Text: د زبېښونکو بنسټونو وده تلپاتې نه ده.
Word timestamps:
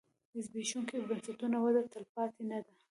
د 0.33 0.35
زبېښونکو 0.45 1.05
بنسټونو 1.09 1.57
وده 1.61 1.81
تلپاتې 1.93 2.41
نه 2.49 2.59
ده. 2.65 2.73